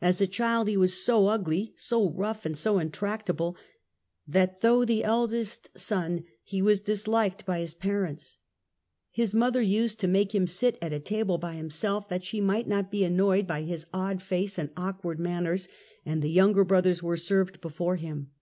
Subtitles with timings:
[0.00, 3.56] As a child he was so ugly, so rough and so intractable
[4.26, 8.38] that, though the eldest son, he was disHked by his parents.
[9.12, 12.66] His mother used to make him sit at a table by himself that she might
[12.66, 15.68] not be annoyed by his odd face and awkward manners,
[16.04, 18.32] and the younger brothers were served before him.